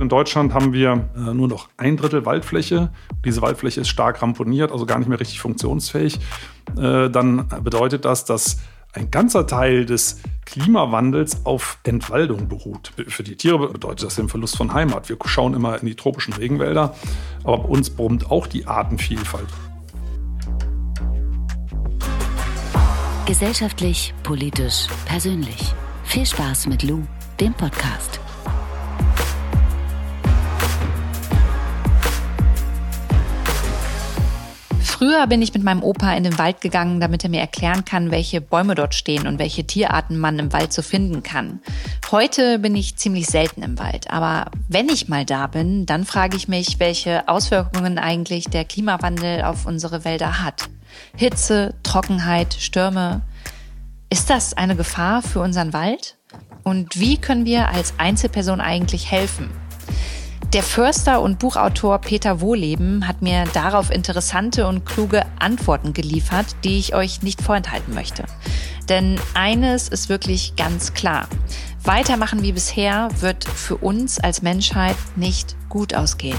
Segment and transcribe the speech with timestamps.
[0.00, 2.90] In Deutschland haben wir äh, nur noch ein Drittel Waldfläche.
[3.24, 6.18] Diese Waldfläche ist stark ramponiert, also gar nicht mehr richtig funktionsfähig.
[6.76, 8.58] Äh, dann bedeutet das, dass
[8.92, 12.92] ein ganzer Teil des Klimawandels auf Entwaldung beruht.
[13.08, 15.08] Für die Tiere bedeutet das den Verlust von Heimat.
[15.08, 16.94] Wir schauen immer in die tropischen Regenwälder,
[17.42, 19.48] aber bei uns brummt auch die Artenvielfalt.
[23.26, 25.72] Gesellschaftlich, politisch, persönlich.
[26.04, 27.02] Viel Spaß mit Lou,
[27.40, 28.20] dem Podcast.
[35.04, 38.10] Früher bin ich mit meinem Opa in den Wald gegangen, damit er mir erklären kann,
[38.10, 41.60] welche Bäume dort stehen und welche Tierarten man im Wald so finden kann.
[42.10, 46.38] Heute bin ich ziemlich selten im Wald, aber wenn ich mal da bin, dann frage
[46.38, 50.70] ich mich, welche Auswirkungen eigentlich der Klimawandel auf unsere Wälder hat.
[51.14, 53.20] Hitze, Trockenheit, Stürme.
[54.08, 56.16] Ist das eine Gefahr für unseren Wald?
[56.62, 59.50] Und wie können wir als Einzelperson eigentlich helfen?
[60.54, 66.78] Der Förster und Buchautor Peter Wohleben hat mir darauf interessante und kluge Antworten geliefert, die
[66.78, 68.22] ich euch nicht vorenthalten möchte.
[68.88, 71.26] Denn eines ist wirklich ganz klar.
[71.82, 76.38] Weitermachen wie bisher wird für uns als Menschheit nicht gut ausgehen.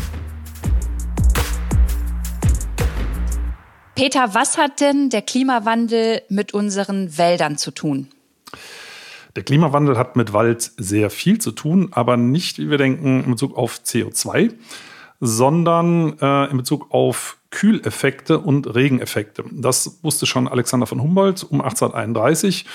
[3.96, 8.08] Peter, was hat denn der Klimawandel mit unseren Wäldern zu tun?
[9.36, 13.32] Der Klimawandel hat mit Wald sehr viel zu tun, aber nicht, wie wir denken, in
[13.32, 14.54] Bezug auf CO2,
[15.20, 19.44] sondern äh, in Bezug auf Kühleffekte und Regeneffekte.
[19.52, 22.66] Das wusste schon Alexander von Humboldt um 1831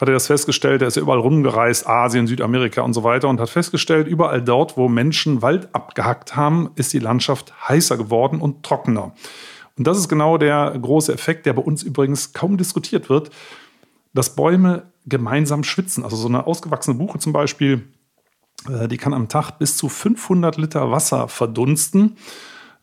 [0.00, 3.40] hat er das festgestellt, er ist ja überall rumgereist, Asien, Südamerika und so weiter und
[3.40, 8.62] hat festgestellt, überall dort, wo Menschen Wald abgehackt haben, ist die Landschaft heißer geworden und
[8.62, 9.12] trockener.
[9.76, 13.30] Und das ist genau der große Effekt, der bei uns übrigens kaum diskutiert wird,
[14.14, 16.04] dass Bäume gemeinsam schwitzen.
[16.04, 17.88] Also so eine ausgewachsene Buche zum Beispiel,
[18.68, 22.16] äh, die kann am Tag bis zu 500 Liter Wasser verdunsten.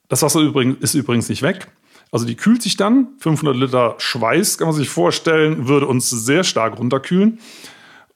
[0.07, 0.41] Das Wasser
[0.79, 1.71] ist übrigens nicht weg.
[2.11, 3.09] Also die kühlt sich dann.
[3.19, 7.39] 500 Liter Schweiß, kann man sich vorstellen, würde uns sehr stark runterkühlen.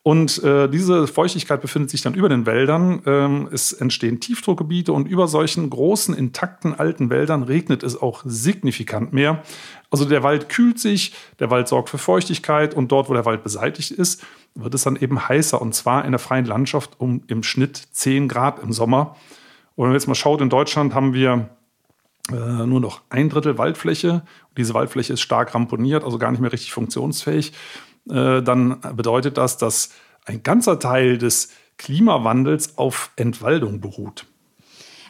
[0.01, 3.01] Und äh, diese Feuchtigkeit befindet sich dann über den Wäldern.
[3.05, 9.11] Ähm, es entstehen Tiefdruckgebiete und über solchen großen, intakten alten Wäldern regnet es auch signifikant
[9.11, 9.43] mehr.
[9.91, 13.43] Also der Wald kühlt sich, der Wald sorgt für Feuchtigkeit und dort, wo der Wald
[13.43, 14.23] beseitigt ist,
[14.55, 18.29] wird es dann eben heißer und zwar in der freien Landschaft um im Schnitt 10
[18.29, 19.17] Grad im Sommer.
[19.75, 21.49] Und wenn man jetzt mal schaut, in Deutschland haben wir
[22.31, 24.23] äh, nur noch ein Drittel Waldfläche.
[24.57, 27.53] Diese Waldfläche ist stark ramponiert, also gar nicht mehr richtig funktionsfähig.
[28.09, 29.89] Äh, dann bedeutet das, dass
[30.25, 34.25] ein ganzer Teil des Klimawandels auf Entwaldung beruht.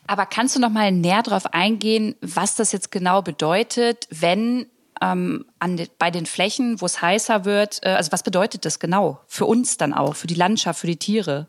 [0.08, 4.66] Aber kannst du noch mal näher darauf eingehen, was das jetzt genau bedeutet, wenn
[5.02, 9.20] ähm, de, bei den Flächen, wo es heißer wird, äh, also was bedeutet das genau
[9.28, 11.48] für uns dann auch, für die Landschaft, für die Tiere?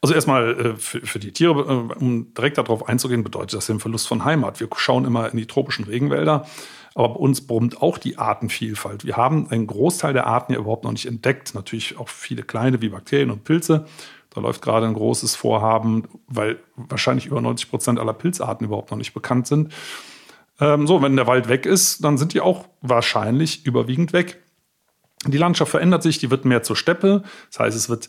[0.00, 3.80] Also erstmal äh, für, für, die Tiere, äh, um direkt darauf einzugehen, bedeutet das den
[3.80, 4.60] Verlust von Heimat.
[4.60, 6.46] Wir schauen immer in die tropischen Regenwälder
[6.96, 9.04] aber bei uns brummt auch die Artenvielfalt.
[9.04, 11.54] Wir haben einen Großteil der Arten ja überhaupt noch nicht entdeckt.
[11.54, 13.84] Natürlich auch viele kleine wie Bakterien und Pilze.
[14.30, 18.96] Da läuft gerade ein großes Vorhaben, weil wahrscheinlich über 90 Prozent aller Pilzarten überhaupt noch
[18.96, 19.74] nicht bekannt sind.
[20.58, 24.42] Ähm, so, wenn der Wald weg ist, dann sind die auch wahrscheinlich überwiegend weg.
[25.26, 27.24] Die Landschaft verändert sich, die wird mehr zur Steppe.
[27.50, 28.08] Das heißt, es wird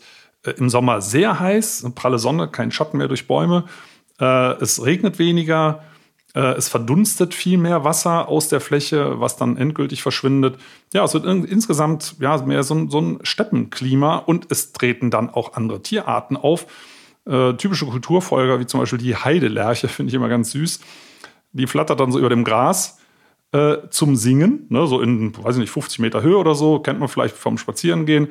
[0.52, 3.66] im Sommer sehr heiß, pralle Sonne, kein Schatten mehr durch Bäume.
[4.20, 5.84] Äh, es regnet weniger.
[6.34, 10.58] Äh, es verdunstet viel mehr Wasser aus der Fläche, was dann endgültig verschwindet.
[10.94, 15.30] Ja, es wird insgesamt ja, mehr so ein, so ein Steppenklima und es treten dann
[15.30, 16.68] auch andere Tierarten auf.
[17.26, 20.80] Äh, typische Kulturfolger, wie zum Beispiel die Heidelerche, finde ich immer ganz süß.
[21.54, 23.00] Die flattert dann so über dem Gras
[23.52, 27.00] äh, zum Singen, ne, so in, weiß ich nicht, 50 Meter Höhe oder so, kennt
[27.00, 28.28] man vielleicht vom Spazierengehen.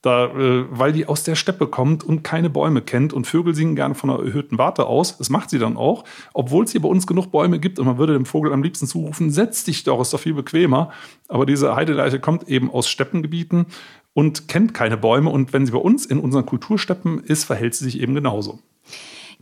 [0.00, 3.74] Da, äh, weil die aus der Steppe kommt und keine Bäume kennt und Vögel singen
[3.74, 5.18] gerne von einer erhöhten Warte aus.
[5.18, 6.04] Das macht sie dann auch,
[6.34, 8.86] obwohl es hier bei uns genug Bäume gibt und man würde dem Vogel am liebsten
[8.86, 10.92] zurufen, setz dich doch, ist doch viel bequemer.
[11.26, 13.66] Aber diese Heideleiche kommt eben aus Steppengebieten
[14.14, 17.84] und kennt keine Bäume und wenn sie bei uns in unseren Kultursteppen ist, verhält sie
[17.84, 18.60] sich eben genauso.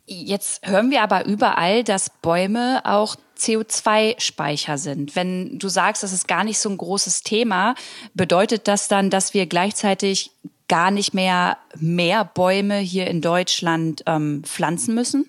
[0.06, 5.16] Jetzt hören wir aber überall, dass Bäume auch CO2-Speicher sind.
[5.16, 7.74] Wenn du sagst, das ist gar nicht so ein großes Thema,
[8.14, 10.30] bedeutet das dann, dass wir gleichzeitig
[10.68, 15.26] gar nicht mehr mehr Bäume hier in Deutschland ähm, pflanzen müssen?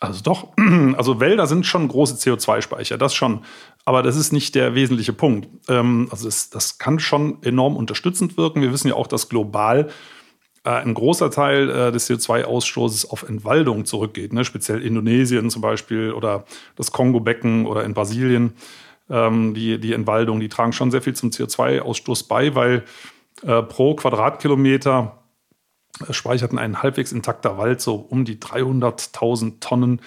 [0.00, 0.48] Also doch,
[0.96, 3.44] also Wälder sind schon große CO2-Speicher, das schon.
[3.84, 5.48] Aber das ist nicht der wesentliche Punkt.
[5.68, 8.62] Ähm, also das, das kann schon enorm unterstützend wirken.
[8.62, 9.90] Wir wissen ja auch, dass global
[10.64, 14.44] äh, ein großer Teil äh, des CO2-Ausstoßes auf Entwaldung zurückgeht, ne?
[14.44, 16.44] speziell Indonesien zum Beispiel oder
[16.76, 18.52] das Kongo-Becken oder in Brasilien.
[19.08, 22.84] Ähm, die, die Entwaldung, die tragen schon sehr viel zum CO2-Ausstoß bei, weil
[23.42, 25.16] äh, pro Quadratkilometer
[26.10, 30.00] speicherten ein halbwegs intakter Wald so um die 300.000 Tonnen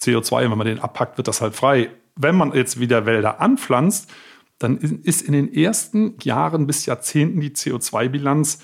[0.00, 0.44] CO2.
[0.44, 1.90] Und wenn man den abpackt, wird das halt frei.
[2.16, 4.10] Wenn man jetzt wieder Wälder anpflanzt,
[4.58, 8.60] dann ist in den ersten Jahren bis Jahrzehnten die CO2-Bilanz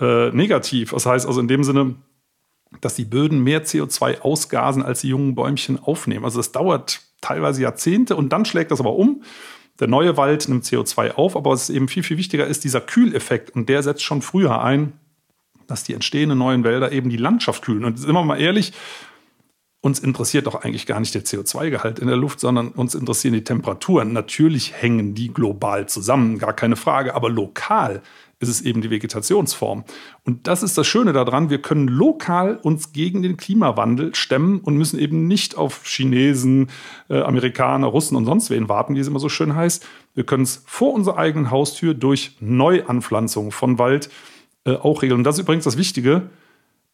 [0.00, 0.90] äh, negativ.
[0.90, 1.96] Das heißt also in dem Sinne,
[2.80, 6.24] dass die Böden mehr CO2 ausgasen, als die jungen Bäumchen aufnehmen.
[6.24, 9.22] Also das dauert teilweise Jahrzehnte und dann schlägt das aber um.
[9.80, 13.50] Der neue Wald nimmt CO2 auf, aber was eben viel, viel wichtiger ist, dieser Kühleffekt
[13.50, 14.92] und der setzt schon früher ein,
[15.66, 17.84] dass die entstehenden neuen Wälder eben die Landschaft kühlen.
[17.84, 18.72] Und sind wir mal ehrlich,
[19.80, 23.44] uns interessiert doch eigentlich gar nicht der CO2-Gehalt in der Luft, sondern uns interessieren die
[23.44, 24.12] Temperaturen.
[24.12, 28.02] Natürlich hängen die global zusammen, gar keine Frage, aber lokal
[28.40, 29.84] ist es eben die Vegetationsform.
[30.24, 34.76] Und das ist das Schöne daran, wir können lokal uns gegen den Klimawandel stemmen und
[34.76, 36.70] müssen eben nicht auf Chinesen,
[37.08, 39.84] äh, Amerikaner, Russen und sonst wen warten, wie es immer so schön heißt.
[40.14, 44.08] Wir können es vor unserer eigenen Haustür durch Neuanpflanzung von Wald
[44.64, 45.18] äh, auch regeln.
[45.18, 46.30] Und das ist übrigens das Wichtige.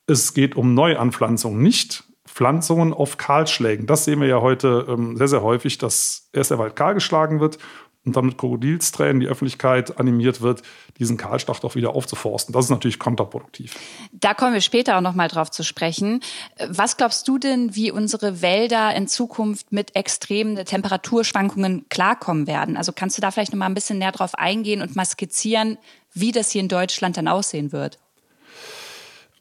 [0.07, 3.87] Es geht um Neuanpflanzung, nicht Pflanzungen auf Kahlschlägen.
[3.87, 7.59] Das sehen wir ja heute ähm, sehr, sehr häufig, dass erst der Wald kahlgeschlagen wird
[8.05, 10.63] und dann mit Krokodilstränen die Öffentlichkeit animiert wird,
[10.99, 12.53] diesen Kahlschlag doch wieder aufzuforsten.
[12.53, 13.77] Das ist natürlich kontraproduktiv.
[14.13, 16.21] Da kommen wir später auch noch mal drauf zu sprechen.
[16.69, 22.77] Was glaubst du denn, wie unsere Wälder in Zukunft mit extremen Temperaturschwankungen klarkommen werden?
[22.77, 25.79] Also kannst du da vielleicht noch mal ein bisschen näher drauf eingehen und mal skizzieren,
[26.13, 27.99] wie das hier in Deutschland dann aussehen wird?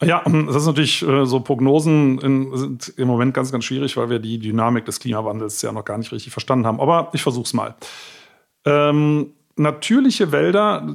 [0.01, 4.09] Ja, das ist natürlich äh, so Prognosen in, sind im Moment ganz, ganz schwierig, weil
[4.09, 6.81] wir die Dynamik des Klimawandels ja noch gar nicht richtig verstanden haben.
[6.81, 7.75] Aber ich versuche es mal.
[8.65, 10.87] Ähm, natürliche Wälder,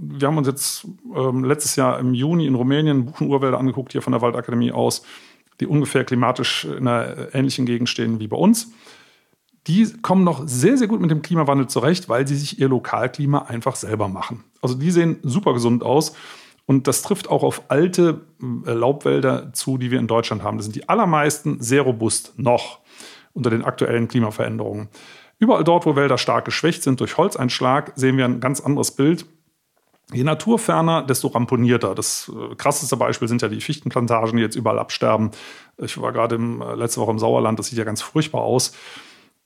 [0.00, 4.12] wir haben uns jetzt ähm, letztes Jahr im Juni in Rumänien Buchenurwälder angeguckt, hier von
[4.12, 5.02] der Waldakademie aus,
[5.60, 8.72] die ungefähr klimatisch in einer ähnlichen Gegend stehen wie bei uns.
[9.68, 13.42] Die kommen noch sehr, sehr gut mit dem Klimawandel zurecht, weil sie sich ihr Lokalklima
[13.42, 14.44] einfach selber machen.
[14.60, 16.14] Also die sehen super gesund aus.
[16.66, 20.56] Und das trifft auch auf alte äh, Laubwälder zu, die wir in Deutschland haben.
[20.56, 22.80] Das sind die allermeisten sehr robust noch
[23.34, 24.88] unter den aktuellen Klimaveränderungen.
[25.42, 29.26] Überall dort, wo Wälder stark geschwächt sind durch Holzeinschlag, sehen wir ein ganz anderes Bild.
[30.12, 31.96] Je naturferner, desto ramponierter.
[31.96, 35.32] Das äh, krasseste Beispiel sind ja die Fichtenplantagen, die jetzt überall absterben.
[35.78, 38.76] Ich war gerade im, äh, letzte Woche im Sauerland, das sieht ja ganz furchtbar aus.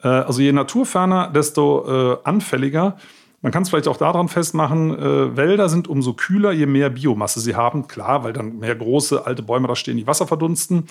[0.03, 2.99] Äh, also je naturferner, desto anfälliger.
[3.41, 7.41] Man kann es vielleicht auch daran festmachen, äh, Wälder sind umso kühler, je mehr Biomasse
[7.41, 7.89] sie haben.
[7.89, 10.89] Klar, weil dann mehr große alte Bäume da stehen, die Wasser verdunsten.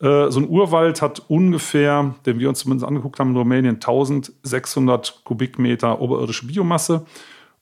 [0.00, 5.22] Äh, so ein Urwald hat ungefähr, den wir uns zumindest angeguckt haben in Rumänien, 1600
[5.24, 7.06] Kubikmeter oberirdische Biomasse.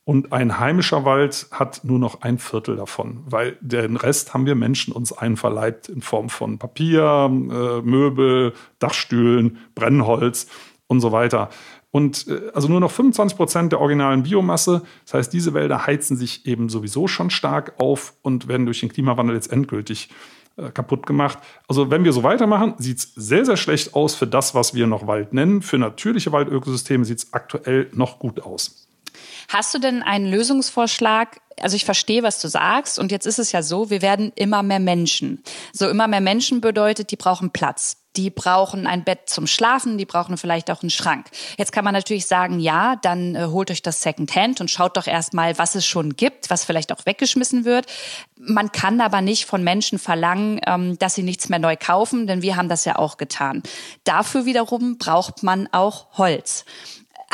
[0.07, 4.55] Und ein heimischer Wald hat nur noch ein Viertel davon, weil den Rest haben wir
[4.55, 10.47] Menschen uns einverleibt in Form von Papier, äh, Möbel, Dachstühlen, Brennholz
[10.89, 11.49] und so weiter.
[11.91, 14.83] Und äh, also nur noch 25 Prozent der originalen Biomasse.
[15.05, 18.91] Das heißt, diese Wälder heizen sich eben sowieso schon stark auf und werden durch den
[18.91, 20.11] Klimawandel jetzt endgültig
[20.57, 21.39] äh, kaputt gemacht.
[21.69, 24.87] Also wenn wir so weitermachen, sieht es sehr, sehr schlecht aus für das, was wir
[24.87, 25.63] noch Wald nennen.
[25.63, 28.87] Für natürliche Waldökosysteme sieht es aktuell noch gut aus.
[29.49, 31.41] Hast du denn einen Lösungsvorschlag?
[31.61, 32.99] Also ich verstehe, was du sagst.
[32.99, 35.43] Und jetzt ist es ja so, wir werden immer mehr Menschen.
[35.73, 38.04] So immer mehr Menschen bedeutet, die brauchen Platz.
[38.17, 41.27] Die brauchen ein Bett zum Schlafen, die brauchen vielleicht auch einen Schrank.
[41.59, 45.07] Jetzt kann man natürlich sagen, ja, dann äh, holt euch das Secondhand und schaut doch
[45.07, 47.87] erstmal, was es schon gibt, was vielleicht auch weggeschmissen wird.
[48.37, 52.43] Man kann aber nicht von Menschen verlangen, ähm, dass sie nichts mehr neu kaufen, denn
[52.43, 53.63] wir haben das ja auch getan.
[54.05, 56.65] Dafür wiederum braucht man auch Holz.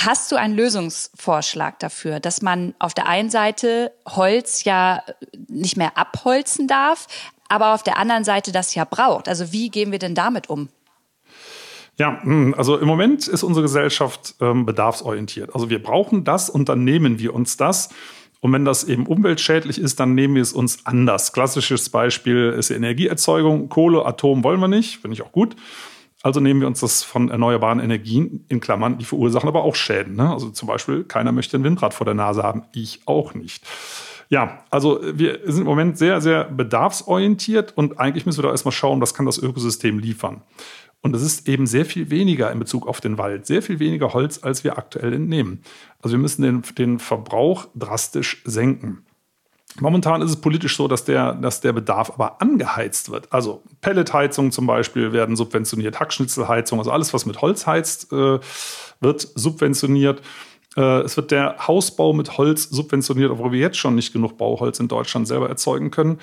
[0.02, 5.02] Hast du einen Lösungsvorschlag dafür, dass man auf der einen Seite Holz ja
[5.48, 7.06] nicht mehr abholzen darf,
[7.50, 9.28] aber auf der anderen Seite das ja braucht?
[9.28, 10.68] Also wie gehen wir denn damit um?
[11.98, 15.54] Ja, hm, also im Moment ist unsere Gesellschaft ähm, bedarfsorientiert.
[15.54, 17.90] Also wir brauchen das und dann nehmen wir uns das.
[18.40, 21.34] Und wenn das eben umweltschädlich ist, dann nehmen wir es uns anders.
[21.34, 23.68] Klassisches Beispiel ist Energieerzeugung.
[23.68, 25.56] Kohle, Atom wollen wir nicht, finde ich auch gut.
[26.22, 30.16] Also nehmen wir uns das von erneuerbaren Energien in Klammern, die verursachen aber auch Schäden.
[30.16, 30.30] Ne?
[30.30, 33.64] Also zum Beispiel, keiner möchte ein Windrad vor der Nase haben, ich auch nicht.
[34.30, 38.72] Ja, also wir sind im Moment sehr, sehr bedarfsorientiert und eigentlich müssen wir da erstmal
[38.72, 40.42] schauen, was kann das Ökosystem liefern.
[41.02, 44.12] Und es ist eben sehr viel weniger in Bezug auf den Wald, sehr viel weniger
[44.12, 45.62] Holz, als wir aktuell entnehmen.
[46.00, 49.04] Also wir müssen den, den Verbrauch drastisch senken.
[49.80, 53.32] Momentan ist es politisch so, dass der, dass der Bedarf aber angeheizt wird.
[53.32, 58.38] Also Pelletheizungen zum Beispiel werden subventioniert, Hackschnitzelheizung, also alles, was mit Holz heizt, äh,
[59.00, 60.22] wird subventioniert.
[60.76, 64.80] Äh, es wird der Hausbau mit Holz subventioniert, obwohl wir jetzt schon nicht genug Bauholz
[64.80, 66.18] in Deutschland selber erzeugen können.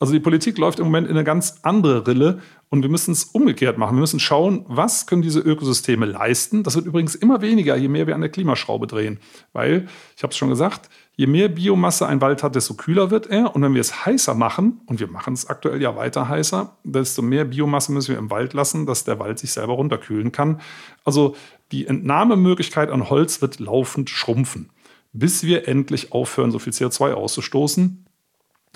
[0.00, 2.40] Also die Politik läuft im Moment in eine ganz andere Rille
[2.70, 3.96] und wir müssen es umgekehrt machen.
[3.96, 6.64] Wir müssen schauen, was können diese Ökosysteme leisten.
[6.64, 9.20] Das wird übrigens immer weniger, je mehr wir an der Klimaschraube drehen.
[9.52, 10.90] Weil, ich habe es schon gesagt,
[11.22, 13.54] je mehr Biomasse ein Wald hat, desto kühler wird er.
[13.54, 17.22] Und wenn wir es heißer machen, und wir machen es aktuell ja weiter heißer, desto
[17.22, 20.60] mehr Biomasse müssen wir im Wald lassen, dass der Wald sich selber runterkühlen kann.
[21.04, 21.36] Also
[21.70, 24.70] die Entnahmemöglichkeit an Holz wird laufend schrumpfen,
[25.12, 28.04] bis wir endlich aufhören, so viel CO2 auszustoßen.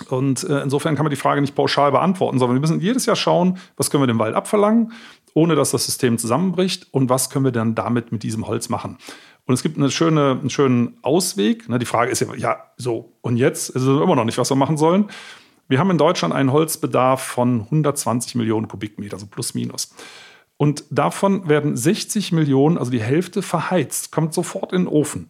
[0.07, 3.17] Und äh, insofern kann man die Frage nicht pauschal beantworten, sondern wir müssen jedes Jahr
[3.17, 4.93] schauen, was können wir dem Wald abverlangen,
[5.33, 8.99] ohne dass das System zusammenbricht und was können wir dann damit mit diesem Holz machen.
[9.47, 11.69] Und es gibt eine schöne, einen schönen Ausweg.
[11.69, 13.69] Ne, die Frage ist ja, ja, so, und jetzt?
[13.69, 15.09] ist es immer noch nicht, was wir machen sollen.
[15.69, 19.95] Wir haben in Deutschland einen Holzbedarf von 120 Millionen Kubikmeter, also plus minus.
[20.57, 25.29] Und davon werden 60 Millionen, also die Hälfte, verheizt, kommt sofort in den Ofen.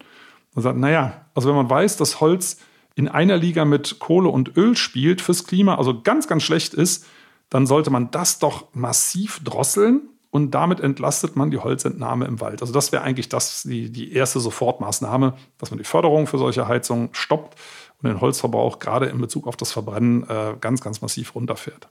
[0.54, 2.58] Man sagt, naja, also wenn man weiß, dass Holz
[2.96, 7.06] in einer Liga mit Kohle und Öl spielt fürs Klima, also ganz, ganz schlecht ist,
[7.50, 12.60] dann sollte man das doch massiv drosseln und damit entlastet man die Holzentnahme im Wald.
[12.60, 16.68] Also das wäre eigentlich das, die, die erste Sofortmaßnahme, dass man die Förderung für solche
[16.68, 17.58] Heizungen stoppt
[18.02, 21.88] und den Holzverbrauch gerade in Bezug auf das Verbrennen äh, ganz, ganz massiv runterfährt.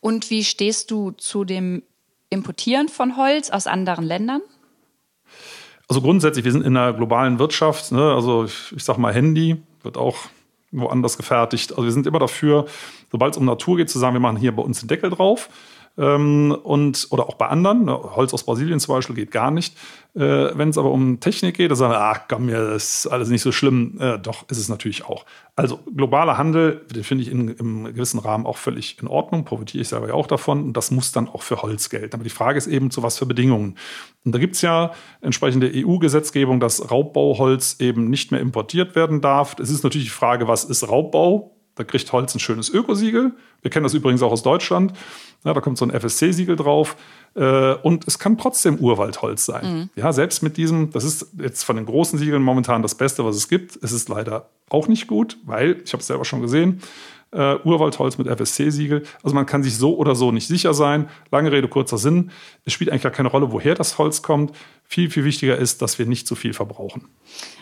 [0.00, 1.82] Und wie stehst du zu dem
[2.28, 4.42] Importieren von Holz aus anderen Ländern?
[5.88, 7.92] Also grundsätzlich, wir sind in einer globalen Wirtschaft.
[7.92, 8.12] Ne?
[8.12, 10.16] Also ich, ich sage mal, Handy wird auch
[10.72, 11.70] woanders gefertigt.
[11.70, 12.66] Also wir sind immer dafür,
[13.12, 15.48] sobald es um Natur geht, zu sagen, wir machen hier bei uns den Deckel drauf.
[15.98, 19.76] Ähm, und, oder auch bei anderen, ne, Holz aus Brasilien zum Beispiel geht gar nicht.
[20.14, 23.28] Äh, Wenn es aber um Technik geht, dann sagen wir, ach komm, mir ist alles
[23.30, 23.98] nicht so schlimm.
[23.98, 25.24] Äh, doch, ist es natürlich auch.
[25.54, 29.80] Also globaler Handel, den finde ich in, im gewissen Rahmen auch völlig in Ordnung, profitiere
[29.80, 32.14] ich selber ja auch davon und das muss dann auch für Holz gelten.
[32.14, 33.76] Aber die Frage ist eben, zu was für Bedingungen.
[34.24, 39.56] Und da gibt es ja entsprechende EU-Gesetzgebung, dass Raubbauholz eben nicht mehr importiert werden darf.
[39.58, 41.55] Es ist natürlich die Frage, was ist Raubbau?
[41.76, 43.32] Da kriegt Holz ein schönes Ökosiegel.
[43.62, 44.92] Wir kennen das übrigens auch aus Deutschland.
[45.44, 46.96] Ja, da kommt so ein FSC-Siegel drauf.
[47.34, 49.78] Äh, und es kann trotzdem Urwaldholz sein.
[49.78, 49.90] Mhm.
[49.94, 53.36] Ja, selbst mit diesem, das ist jetzt von den großen Siegeln momentan das Beste, was
[53.36, 53.78] es gibt.
[53.82, 56.80] Es ist leider auch nicht gut, weil, ich habe es selber schon gesehen,
[57.32, 59.02] äh, Urwaldholz mit FSC-Siegel.
[59.22, 61.08] Also man kann sich so oder so nicht sicher sein.
[61.30, 62.30] Lange Rede, kurzer Sinn.
[62.64, 64.54] Es spielt eigentlich gar keine Rolle, woher das Holz kommt.
[64.84, 67.08] Viel, viel wichtiger ist, dass wir nicht zu viel verbrauchen.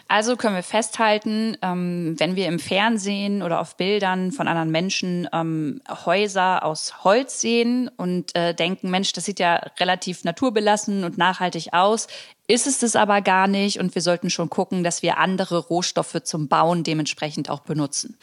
[0.07, 5.27] Also können wir festhalten, ähm, wenn wir im Fernsehen oder auf Bildern von anderen Menschen
[5.33, 11.17] ähm, Häuser aus Holz sehen und äh, denken, Mensch, das sieht ja relativ naturbelassen und
[11.17, 12.07] nachhaltig aus,
[12.47, 16.23] ist es das aber gar nicht und wir sollten schon gucken, dass wir andere Rohstoffe
[16.23, 18.19] zum Bauen dementsprechend auch benutzen.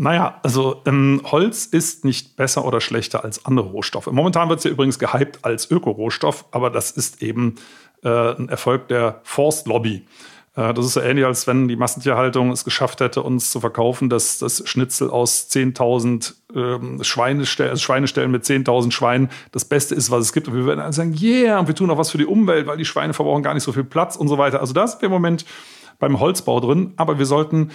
[0.00, 4.06] Naja, also ähm, Holz ist nicht besser oder schlechter als andere Rohstoffe.
[4.06, 7.56] Momentan wird es ja übrigens gehypt als Ökorohstoff, aber das ist eben
[8.04, 10.06] äh, ein Erfolg der Forstlobby.
[10.54, 14.08] Äh, das ist so ähnlich, als wenn die Massentierhaltung es geschafft hätte, uns zu verkaufen,
[14.08, 20.12] dass das Schnitzel aus 10.000 ähm, Schweinestellen, also Schweinestellen mit 10.000 Schweinen das Beste ist,
[20.12, 20.46] was es gibt.
[20.46, 22.76] Und wir werden dann sagen, yeah, und wir tun auch was für die Umwelt, weil
[22.76, 24.60] die Schweine verbrauchen gar nicht so viel Platz und so weiter.
[24.60, 25.44] Also da sind wir im Moment
[25.98, 27.72] beim Holzbau drin, aber wir sollten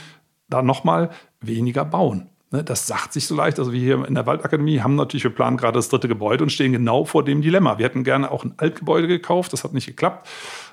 [0.50, 1.10] da nochmal
[1.46, 2.30] weniger bauen.
[2.54, 3.58] Ne, das sagt sich so leicht.
[3.58, 6.52] Also wir hier in der Waldakademie haben natürlich, wir planen gerade das dritte Gebäude und
[6.52, 7.80] stehen genau vor dem Dilemma.
[7.80, 10.28] Wir hätten gerne auch ein Altgebäude gekauft, das hat nicht geklappt,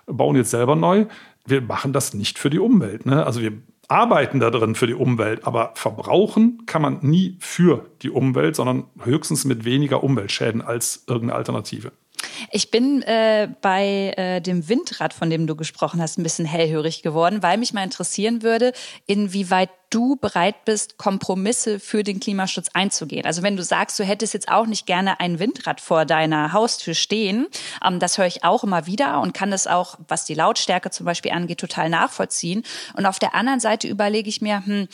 [0.07, 1.07] bauen jetzt selber neu.
[1.47, 3.07] Wir machen das nicht für die Umwelt.
[3.07, 3.25] Ne?
[3.25, 3.53] Also wir
[3.89, 8.85] arbeiten da drin für die Umwelt, aber verbrauchen kann man nie für die Umwelt, sondern
[9.03, 11.93] höchstens mit weniger Umweltschäden als irgendeine Alternative.
[12.51, 17.03] Ich bin äh, bei äh, dem Windrad, von dem du gesprochen hast, ein bisschen hellhörig
[17.03, 18.73] geworden, weil mich mal interessieren würde,
[19.07, 23.27] inwieweit du bereit bist, Kompromisse für den Klimaschutz einzugehen.
[23.27, 26.95] Also wenn du sagst, du hättest jetzt auch nicht gerne ein Windrad vor deiner Haustür
[26.95, 27.49] stehen,
[27.85, 31.07] ähm, das höre ich auch immer wieder und kann das auch, was die Lautstärke zum
[31.07, 32.63] Beispiel angeht, total nachvollziehen.
[32.97, 34.89] Und auf der anderen Seite überlege ich mir, hm,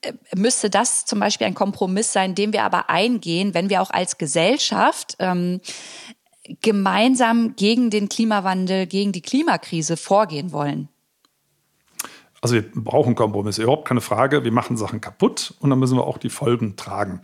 [0.00, 3.90] äh, müsste das zum Beispiel ein Kompromiss sein, den wir aber eingehen, wenn wir auch
[3.90, 5.60] als Gesellschaft ähm,
[6.62, 10.88] gemeinsam gegen den Klimawandel, gegen die Klimakrise vorgehen wollen?
[12.40, 14.44] Also wir brauchen Kompromisse, überhaupt keine Frage.
[14.44, 17.20] Wir machen Sachen kaputt und dann müssen wir auch die Folgen tragen.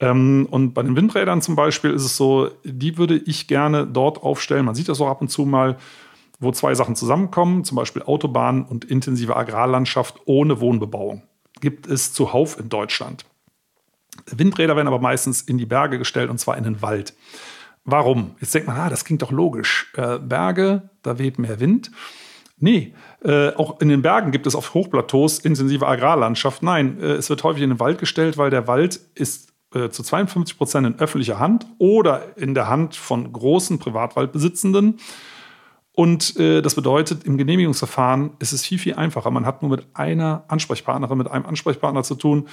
[0.00, 4.22] Ähm, und bei den Windrädern zum Beispiel ist es so, die würde ich gerne dort
[4.22, 4.64] aufstellen.
[4.64, 5.76] Man sieht das auch ab und zu mal,
[6.40, 11.22] wo zwei Sachen zusammenkommen, zum Beispiel Autobahnen und intensive Agrarlandschaft ohne Wohnbebauung.
[11.60, 13.24] Gibt es zuhauf in Deutschland.
[14.26, 17.14] Windräder werden aber meistens in die Berge gestellt und zwar in den Wald.
[17.84, 18.36] Warum?
[18.40, 19.92] Jetzt denkt man, ah, das klingt doch logisch.
[19.96, 21.90] Äh, Berge, da weht mehr Wind.
[22.58, 26.62] Nee, äh, auch in den Bergen gibt es auf Hochplateaus intensive Agrarlandschaft.
[26.62, 30.02] Nein, äh, es wird häufig in den Wald gestellt, weil der Wald ist äh, zu
[30.02, 34.98] 52 Prozent in öffentlicher Hand oder in der Hand von großen Privatwaldbesitzenden.
[35.96, 39.30] Und äh, das bedeutet, im Genehmigungsverfahren ist es viel, viel einfacher.
[39.30, 42.48] Man hat nur mit einer Ansprechpartnerin, mit einem Ansprechpartner zu tun,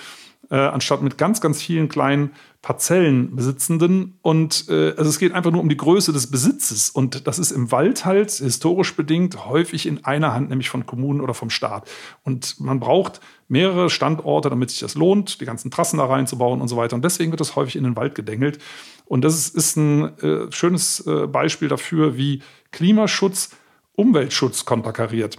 [0.51, 4.19] äh, anstatt mit ganz, ganz vielen kleinen Parzellenbesitzenden.
[4.21, 6.91] Und äh, also es geht einfach nur um die Größe des Besitzes.
[6.91, 11.19] Und das ist im Wald halt historisch bedingt häufig in einer Hand, nämlich von Kommunen
[11.19, 11.89] oder vom Staat.
[12.23, 16.67] Und man braucht mehrere Standorte, damit sich das lohnt, die ganzen Trassen da reinzubauen und
[16.67, 16.95] so weiter.
[16.95, 18.59] Und deswegen wird das häufig in den Wald gedengelt.
[19.05, 23.51] Und das ist, ist ein äh, schönes äh, Beispiel dafür, wie Klimaschutz
[23.93, 25.37] Umweltschutz konterkariert.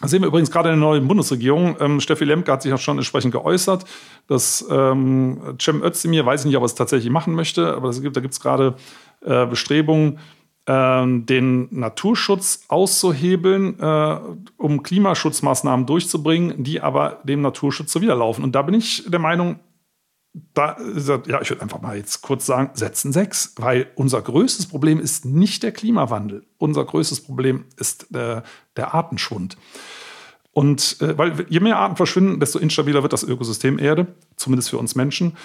[0.00, 1.76] Das sehen wir übrigens gerade in der neuen Bundesregierung.
[1.78, 3.84] Ähm, Steffi Lemke hat sich auch schon entsprechend geäußert,
[4.28, 8.16] dass ähm, Cem Özdemir, weiß ich nicht, ob er es tatsächlich machen möchte, aber gibt,
[8.16, 8.76] da gibt es gerade
[9.20, 10.18] äh, Bestrebungen,
[10.64, 14.18] äh, den Naturschutz auszuhebeln, äh,
[14.56, 18.42] um Klimaschutzmaßnahmen durchzubringen, die aber dem Naturschutz zuwiderlaufen.
[18.42, 19.60] Und da bin ich der Meinung,
[20.32, 20.76] da,
[21.26, 25.24] ja, ich würde einfach mal jetzt kurz sagen, setzen sechs, weil unser größtes Problem ist
[25.24, 26.46] nicht der Klimawandel.
[26.58, 28.42] Unser größtes Problem ist äh,
[28.76, 29.56] der Artenschwund.
[30.52, 34.06] Und äh, weil je mehr Arten verschwinden, desto instabiler wird das Ökosystem Erde,
[34.36, 35.36] zumindest für uns Menschen.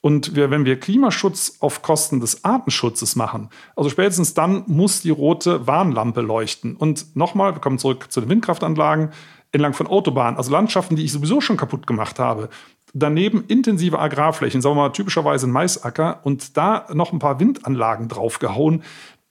[0.00, 5.10] Und wir, wenn wir Klimaschutz auf Kosten des Artenschutzes machen, also spätestens dann muss die
[5.10, 6.74] rote Warnlampe leuchten.
[6.74, 9.10] Und nochmal, wir kommen zurück zu den Windkraftanlagen
[9.52, 12.48] entlang von Autobahnen, also Landschaften, die ich sowieso schon kaputt gemacht habe,
[12.92, 18.08] daneben intensive Agrarflächen, sagen wir mal typischerweise ein Maisacker und da noch ein paar Windanlagen
[18.08, 18.82] draufgehauen,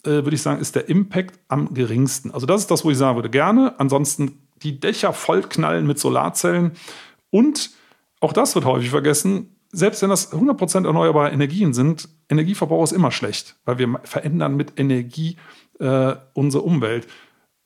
[0.04, 2.32] äh, würde ich sagen, ist der Impact am geringsten.
[2.32, 3.80] Also das ist das, wo ich sagen würde, gerne.
[3.80, 6.72] Ansonsten die Dächer vollknallen mit Solarzellen
[7.30, 7.72] und
[8.20, 9.56] auch das wird häufig vergessen.
[9.72, 14.80] Selbst wenn das 100% erneuerbare Energien sind, Energieverbrauch ist immer schlecht, weil wir verändern mit
[14.80, 15.38] Energie
[15.80, 17.08] äh, unsere Umwelt.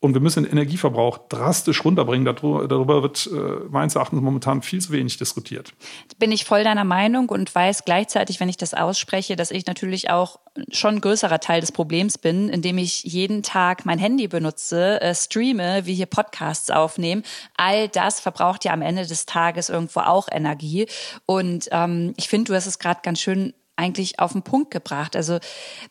[0.05, 2.25] Und wir müssen den Energieverbrauch drastisch runterbringen.
[2.25, 5.73] Darüber, wird äh, meines Erachtens momentan viel zu wenig diskutiert.
[6.19, 10.11] Bin ich voll deiner Meinung und weiß gleichzeitig, wenn ich das ausspreche, dass ich natürlich
[10.11, 10.39] auch
[10.71, 15.15] schon ein größerer Teil des Problems bin, indem ich jeden Tag mein Handy benutze, äh,
[15.15, 17.23] streame, wie hier Podcasts aufnehmen.
[17.57, 20.85] All das verbraucht ja am Ende des Tages irgendwo auch Energie.
[21.25, 25.15] Und ähm, ich finde, du hast es gerade ganz schön eigentlich auf den Punkt gebracht.
[25.15, 25.39] Also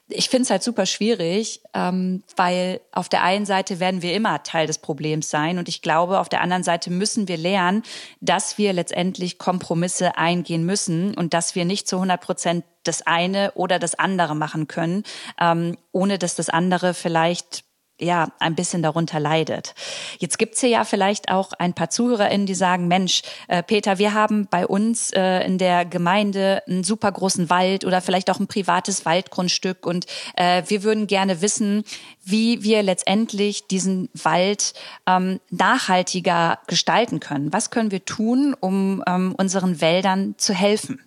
[0.08, 4.42] ich finde es halt super schwierig, ähm, weil auf der einen Seite werden wir immer
[4.42, 7.82] Teil des Problems sein und ich glaube, auf der anderen Seite müssen wir lernen,
[8.20, 13.52] dass wir letztendlich Kompromisse eingehen müssen und dass wir nicht zu 100 Prozent das eine
[13.52, 15.04] oder das andere machen können,
[15.40, 17.64] ähm, ohne dass das andere vielleicht
[18.00, 19.74] ja, ein bisschen darunter leidet.
[20.18, 24.14] Jetzt gibt's hier ja vielleicht auch ein paar ZuhörerInnen, die sagen, Mensch, äh, Peter, wir
[24.14, 28.48] haben bei uns äh, in der Gemeinde einen super großen Wald oder vielleicht auch ein
[28.48, 31.85] privates Waldgrundstück und äh, wir würden gerne wissen,
[32.24, 34.74] wie wir letztendlich diesen Wald
[35.07, 37.52] ähm, nachhaltiger gestalten können.
[37.52, 41.00] Was können wir tun, um ähm, unseren Wäldern zu helfen?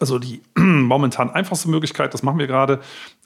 [0.00, 2.80] Also die momentan einfachste Möglichkeit, das machen wir gerade,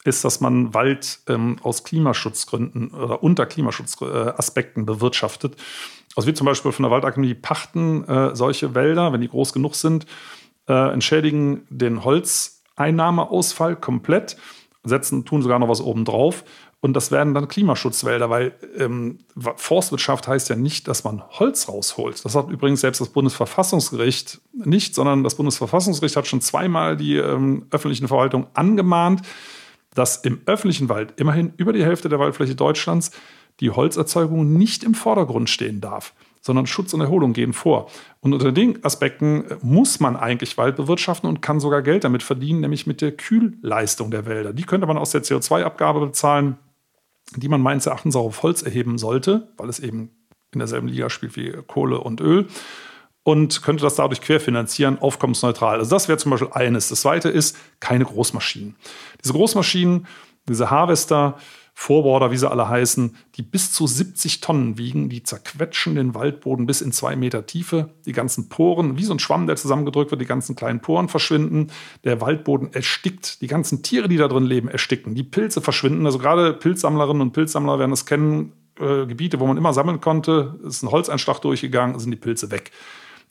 [0.04, 5.56] ist, dass man Wald ähm, aus Klimaschutzgründen oder unter Klimaschutzaspekten bewirtschaftet.
[6.16, 9.74] Also wir zum Beispiel von der Waldakademie pachten äh, solche Wälder, wenn die groß genug
[9.74, 10.06] sind,
[10.68, 14.37] äh, entschädigen den Holzeinnahmeausfall komplett,
[14.84, 16.44] setzen, tun sogar noch was obendrauf.
[16.80, 19.18] Und das werden dann Klimaschutzwälder, weil ähm,
[19.56, 22.24] Forstwirtschaft heißt ja nicht, dass man Holz rausholt.
[22.24, 27.66] Das hat übrigens selbst das Bundesverfassungsgericht nicht, sondern das Bundesverfassungsgericht hat schon zweimal die ähm,
[27.72, 29.22] öffentlichen Verwaltung angemahnt,
[29.94, 33.11] dass im öffentlichen Wald immerhin über die Hälfte der Waldfläche Deutschlands
[33.61, 37.90] die Holzerzeugung nicht im Vordergrund stehen darf, sondern Schutz und Erholung gehen vor.
[38.20, 42.61] Und unter den Aspekten muss man eigentlich Wald bewirtschaften und kann sogar Geld damit verdienen,
[42.61, 44.53] nämlich mit der Kühlleistung der Wälder.
[44.53, 46.59] Die könnte man aus der CO2-Abgabe bezahlen,
[47.35, 50.11] die man meines Erachtens auch auf Holz erheben sollte, weil es eben
[50.53, 52.46] in derselben Liga spielt wie Kohle und Öl
[53.28, 55.80] und könnte das dadurch querfinanzieren, aufkommensneutral.
[55.80, 56.88] Also das wäre zum Beispiel eines.
[56.88, 58.74] Das zweite ist keine Großmaschinen.
[59.22, 60.06] Diese Großmaschinen,
[60.48, 61.36] diese Harvester,
[61.74, 66.64] Vorborder, wie sie alle heißen, die bis zu 70 Tonnen wiegen, die zerquetschen den Waldboden
[66.64, 67.90] bis in zwei Meter Tiefe.
[68.06, 71.66] Die ganzen Poren, wie so ein Schwamm, der zusammengedrückt wird, die ganzen kleinen Poren verschwinden.
[72.04, 73.42] Der Waldboden erstickt.
[73.42, 75.14] Die ganzen Tiere, die da drin leben, ersticken.
[75.14, 76.06] Die Pilze verschwinden.
[76.06, 78.54] Also gerade Pilzsammlerinnen und Pilzsammler werden das kennen.
[78.80, 82.72] Äh, Gebiete, wo man immer sammeln konnte, ist ein Holzeinschlag durchgegangen, sind die Pilze weg.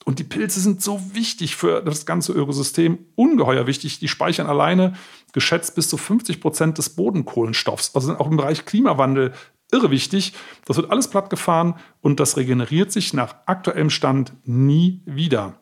[0.06, 4.00] Und die Pilze sind so wichtig für das ganze Ökosystem, ungeheuer wichtig.
[4.00, 4.94] Die speichern alleine
[5.34, 7.94] geschätzt bis zu 50 Prozent des Bodenkohlenstoffs.
[7.94, 9.34] Also sind auch im Bereich Klimawandel
[9.72, 10.34] irre wichtig.
[10.66, 15.60] Das wird alles plattgefahren und das regeneriert sich nach aktuellem Stand nie wieder.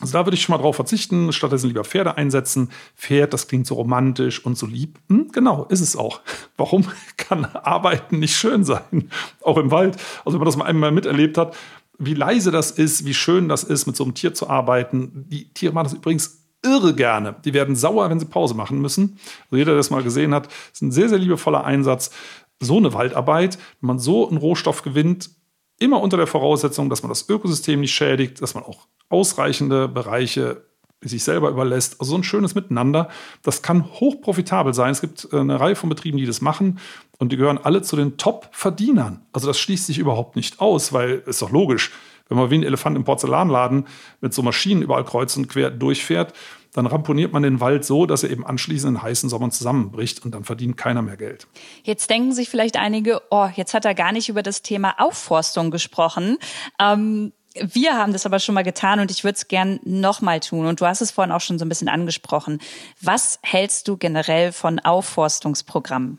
[0.00, 2.70] Also da würde ich schon mal drauf verzichten, stattdessen lieber Pferde einsetzen.
[2.96, 4.98] Pferd, das klingt so romantisch und so lieb.
[5.08, 6.20] Hm, genau, ist es auch.
[6.56, 6.86] Warum
[7.18, 9.10] kann Arbeiten nicht schön sein?
[9.42, 9.96] Auch im Wald.
[10.24, 11.54] Also wenn man das mal einmal miterlebt hat,
[12.04, 15.26] wie leise das ist, wie schön das ist, mit so einem Tier zu arbeiten.
[15.28, 17.34] Die Tiere machen das übrigens irre gerne.
[17.44, 19.18] Die werden sauer, wenn sie Pause machen müssen.
[19.44, 22.10] Also jeder, der das mal gesehen hat, ist ein sehr, sehr liebevoller Einsatz.
[22.60, 25.30] so eine Waldarbeit, wenn man so einen Rohstoff gewinnt,
[25.80, 30.64] immer unter der Voraussetzung, dass man das Ökosystem nicht schädigt, dass man auch ausreichende Bereiche
[31.08, 32.00] sich selber überlässt.
[32.00, 33.08] Also so ein schönes Miteinander.
[33.42, 34.92] Das kann hochprofitabel sein.
[34.92, 36.78] Es gibt äh, eine Reihe von Betrieben, die das machen
[37.18, 39.22] und die gehören alle zu den Top-Verdienern.
[39.32, 41.92] Also das schließt sich überhaupt nicht aus, weil ist doch logisch,
[42.28, 43.86] wenn man wie ein Elefant im Porzellanladen
[44.20, 46.32] mit so Maschinen überall kreuz und quer durchfährt,
[46.72, 50.34] dann ramponiert man den Wald so, dass er eben anschließend in heißen Sommern zusammenbricht und
[50.34, 51.46] dann verdient keiner mehr Geld.
[51.82, 55.70] Jetzt denken sich vielleicht einige, oh, jetzt hat er gar nicht über das Thema Aufforstung
[55.70, 56.38] gesprochen.
[56.80, 60.66] Ähm wir haben das aber schon mal getan und ich würde es gern nochmal tun.
[60.66, 62.60] Und du hast es vorhin auch schon so ein bisschen angesprochen.
[63.00, 66.18] Was hältst du generell von Aufforstungsprogrammen?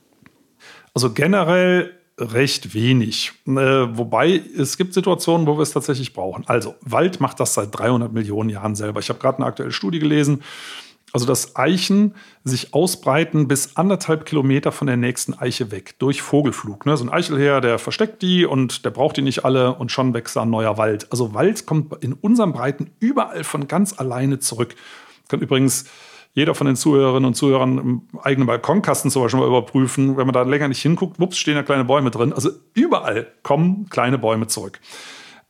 [0.93, 3.31] Also generell recht wenig.
[3.47, 6.43] Äh, wobei es gibt Situationen, wo wir es tatsächlich brauchen.
[6.47, 8.99] Also Wald macht das seit 300 Millionen Jahren selber.
[8.99, 10.43] Ich habe gerade eine aktuelle Studie gelesen.
[11.13, 16.87] Also dass Eichen sich ausbreiten bis anderthalb Kilometer von der nächsten Eiche weg durch Vogelflug.
[16.87, 16.97] Ne?
[16.97, 20.35] So ein Eichelherr, der versteckt die und der braucht die nicht alle und schon wächst
[20.35, 21.11] da ein neuer Wald.
[21.11, 24.75] Also Wald kommt in unseren Breiten überall von ganz alleine zurück.
[25.27, 25.85] Kann übrigens
[26.33, 30.17] jeder von den Zuhörerinnen und Zuhörern im eigenen Balkonkasten zum Beispiel mal überprüfen.
[30.17, 32.33] Wenn man da länger nicht hinguckt, wups, stehen da kleine Bäume drin.
[32.33, 34.79] Also überall kommen kleine Bäume zurück.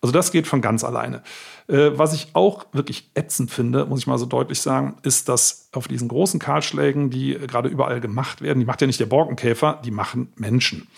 [0.03, 1.23] Also das geht von ganz alleine.
[1.69, 5.69] Äh, was ich auch wirklich ätzend finde, muss ich mal so deutlich sagen, ist, dass
[5.71, 9.81] auf diesen großen Kahlschlägen, die gerade überall gemacht werden, die macht ja nicht der Borkenkäfer,
[9.83, 10.89] die machen Menschen.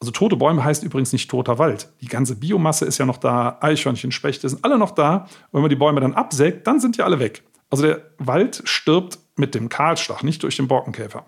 [0.00, 1.90] Also tote Bäume heißt übrigens nicht toter Wald.
[2.00, 5.18] Die ganze Biomasse ist ja noch da, Eichhörnchen, Spechte sind alle noch da.
[5.18, 7.44] Und wenn man die Bäume dann absägt, dann sind die alle weg.
[7.70, 11.24] Also der Wald stirbt mit dem Kahlschlag, nicht durch den Borkenkäfer.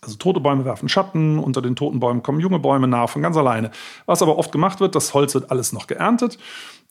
[0.00, 3.36] Also tote Bäume werfen Schatten, unter den toten Bäumen kommen junge Bäume nach von ganz
[3.36, 3.70] alleine.
[4.06, 6.38] Was aber oft gemacht wird, das Holz wird alles noch geerntet.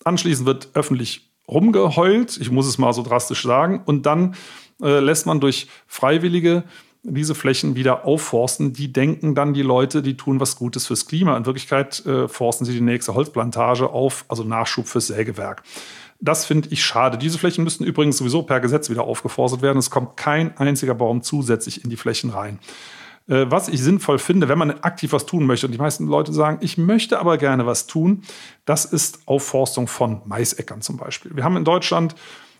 [0.03, 4.35] Anschließend wird öffentlich rumgeheult, ich muss es mal so drastisch sagen, und dann
[4.81, 6.63] äh, lässt man durch Freiwillige
[7.03, 8.73] diese Flächen wieder aufforsten.
[8.73, 11.37] Die denken dann, die Leute, die tun was Gutes fürs Klima.
[11.37, 15.63] In Wirklichkeit äh, forsten sie die nächste Holzplantage auf, also Nachschub fürs Sägewerk.
[16.19, 17.17] Das finde ich schade.
[17.17, 19.77] Diese Flächen müssten übrigens sowieso per Gesetz wieder aufgeforstet werden.
[19.77, 22.59] Es kommt kein einziger Baum zusätzlich in die Flächen rein.
[23.27, 26.33] Äh, was ich sinnvoll finde, wenn man aktiv was tun möchte, und die meisten Leute
[26.33, 28.23] sagen, ich möchte aber gerne was tun,
[28.65, 31.35] das ist Aufforstung von Maisäckern zum Beispiel.
[31.35, 32.15] Wir haben in Deutschland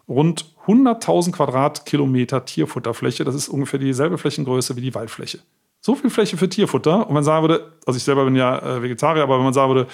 [0.08, 3.23] rund 100.000 Quadratkilometer Tierfutterfläche.
[3.23, 5.39] Das ist ungefähr dieselbe Flächengröße wie die Waldfläche.
[5.82, 7.08] So viel Fläche für Tierfutter.
[7.08, 9.73] Und man sagen würde, also ich selber bin ja äh, Vegetarier, aber wenn man sagen
[9.73, 9.88] würde,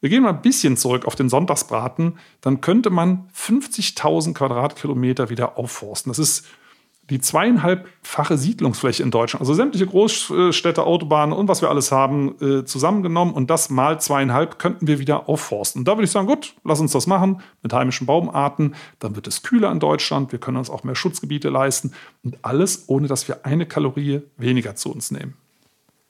[0.00, 5.58] wir gehen mal ein bisschen zurück auf den Sonntagsbraten, dann könnte man 50.000 Quadratkilometer wieder
[5.58, 6.10] aufforsten.
[6.10, 6.46] Das ist
[7.10, 12.64] die zweieinhalbfache Siedlungsfläche in Deutschland, also sämtliche Großstädte, Autobahnen und was wir alles haben, äh,
[12.64, 15.84] zusammengenommen und das mal zweieinhalb könnten wir wieder aufforsten.
[15.84, 19.42] Da würde ich sagen, gut, lass uns das machen mit heimischen Baumarten, dann wird es
[19.42, 21.92] kühler in Deutschland, wir können uns auch mehr Schutzgebiete leisten
[22.22, 25.36] und alles, ohne dass wir eine Kalorie weniger zu uns nehmen.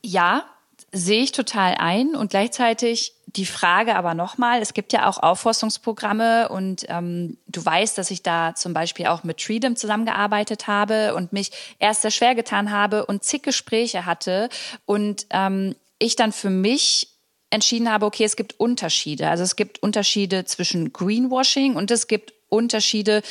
[0.03, 0.45] Ja,
[0.93, 6.49] sehe ich total ein und gleichzeitig die Frage aber nochmal, es gibt ja auch Aufforstungsprogramme
[6.49, 11.33] und ähm, du weißt, dass ich da zum Beispiel auch mit Freedom zusammengearbeitet habe und
[11.33, 14.49] mich erst sehr schwer getan habe und zig Gespräche hatte
[14.85, 17.09] und ähm, ich dann für mich
[17.51, 19.29] entschieden habe, okay, es gibt Unterschiede.
[19.29, 23.23] Also es gibt Unterschiede zwischen Greenwashing und es gibt Unterschiede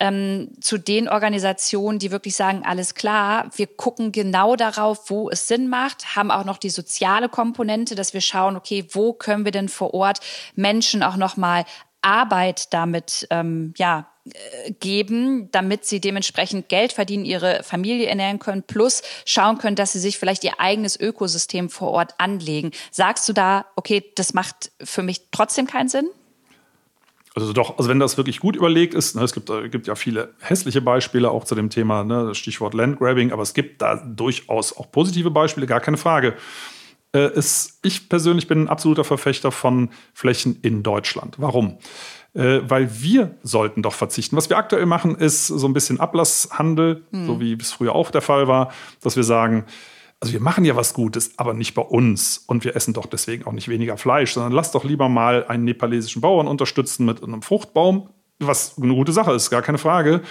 [0.00, 5.46] ähm, zu den Organisationen, die wirklich sagen, alles klar, wir gucken genau darauf, wo es
[5.46, 9.52] Sinn macht, haben auch noch die soziale Komponente, dass wir schauen, okay, wo können wir
[9.52, 10.20] denn vor Ort
[10.54, 11.64] Menschen auch nochmal
[12.00, 18.62] Arbeit damit ähm, ja, äh, geben, damit sie dementsprechend Geld verdienen, ihre Familie ernähren können,
[18.62, 22.70] plus schauen können, dass sie sich vielleicht ihr eigenes Ökosystem vor Ort anlegen.
[22.90, 26.08] Sagst du da, okay, das macht für mich trotzdem keinen Sinn?
[27.42, 29.94] Also doch, also wenn das wirklich gut überlegt ist, ne, es gibt, äh, gibt ja
[29.94, 34.76] viele hässliche Beispiele auch zu dem Thema, ne, Stichwort Landgrabbing, aber es gibt da durchaus
[34.76, 36.34] auch positive Beispiele, gar keine Frage.
[37.12, 41.36] Äh, es, ich persönlich bin ein absoluter Verfechter von Flächen in Deutschland.
[41.38, 41.78] Warum?
[42.34, 44.36] Äh, weil wir sollten doch verzichten.
[44.36, 47.26] Was wir aktuell machen, ist so ein bisschen Ablasshandel, hm.
[47.26, 48.72] so wie es früher auch der Fall war,
[49.02, 49.64] dass wir sagen,
[50.20, 52.38] also wir machen ja was Gutes, aber nicht bei uns.
[52.46, 55.64] Und wir essen doch deswegen auch nicht weniger Fleisch, sondern lass doch lieber mal einen
[55.64, 60.22] nepalesischen Bauern unterstützen mit einem Fruchtbaum, was eine gute Sache ist, gar keine Frage.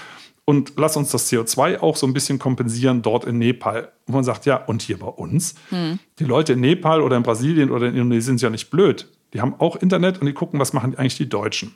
[0.43, 3.91] Und lass uns das CO2 auch so ein bisschen kompensieren dort in Nepal.
[4.07, 5.55] Und man sagt, ja, und hier bei uns?
[5.69, 5.99] Hm.
[6.19, 9.09] Die Leute in Nepal oder in Brasilien oder in Indonesien sind ja nicht blöd.
[9.33, 11.75] Die haben auch Internet und die gucken, was machen eigentlich die Deutschen.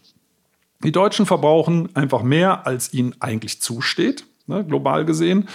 [0.83, 5.47] Die Deutschen verbrauchen einfach mehr, als ihnen eigentlich zusteht, ne, global gesehen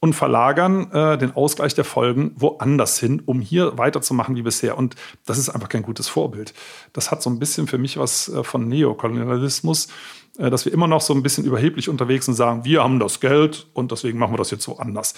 [0.00, 4.78] und verlagern äh, den Ausgleich der Folgen woanders hin, um hier weiterzumachen wie bisher.
[4.78, 4.94] Und
[5.26, 6.54] das ist einfach kein gutes Vorbild.
[6.92, 9.88] Das hat so ein bisschen für mich was äh, von Neokolonialismus,
[10.38, 13.00] äh, dass wir immer noch so ein bisschen überheblich unterwegs sind und sagen, wir haben
[13.00, 15.14] das Geld und deswegen machen wir das jetzt so anders.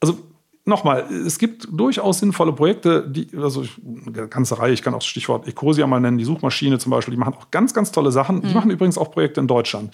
[0.00, 0.16] Also
[0.64, 3.64] nochmal, es gibt durchaus sinnvolle Projekte, die, also
[4.06, 7.14] eine ganze Reihe, ich kann auch das Stichwort Ecosia mal nennen, die Suchmaschine zum Beispiel,
[7.14, 8.42] die machen auch ganz, ganz tolle Sachen.
[8.42, 8.54] Die mhm.
[8.54, 9.92] machen übrigens auch Projekte in Deutschland.